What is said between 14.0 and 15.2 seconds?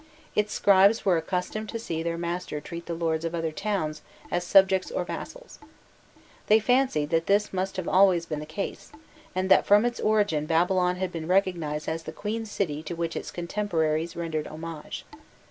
rendered homage.